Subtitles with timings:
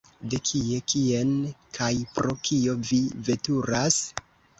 [0.29, 1.33] De kie, kien
[1.77, 4.01] kaj pro kio vi veturas?